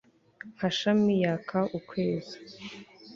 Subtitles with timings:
[0.55, 2.37] Nka shami yaka ukwezi